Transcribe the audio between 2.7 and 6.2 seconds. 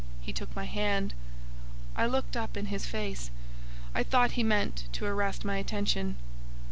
his face. I thought he meant to arrest my attention.